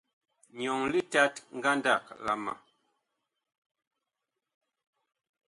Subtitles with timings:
[0.59, 2.53] Nyɔŋ litat ngandag la ma.